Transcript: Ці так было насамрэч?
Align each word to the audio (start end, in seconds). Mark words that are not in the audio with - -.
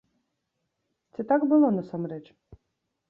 Ці 1.15 1.21
так 1.33 1.41
было 1.53 1.67
насамрэч? 1.79 2.23